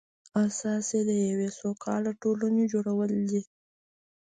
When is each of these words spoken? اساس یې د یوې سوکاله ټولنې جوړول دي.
اساس 0.43 0.85
یې 0.95 1.01
د 1.09 1.11
یوې 1.29 1.49
سوکاله 1.59 2.11
ټولنې 2.21 2.63
جوړول 2.73 3.11
دي. 3.31 3.41